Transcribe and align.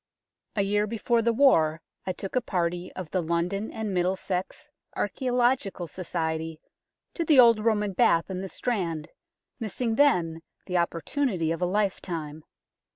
A 0.55 0.63
year 0.63 0.87
before 0.87 1.21
the 1.21 1.31
War 1.31 1.79
I 2.07 2.11
took 2.11 2.35
a 2.35 2.41
party 2.41 2.91
of 2.93 3.11
the 3.11 3.21
London 3.21 3.71
and 3.71 3.93
Middlesex 3.93 4.67
Archaeological 4.95 5.85
Society 5.85 6.59
to 7.13 7.23
the 7.23 7.39
old 7.39 7.63
Roman 7.63 7.93
Bath 7.93 8.27
in 8.31 8.41
the 8.41 8.49
Strand, 8.49 9.09
missing 9.59 9.93
then 9.93 10.41
the 10.65 10.77
opportunity 10.77 11.51
of 11.51 11.61
a 11.61 11.67
lifetime. 11.67 12.43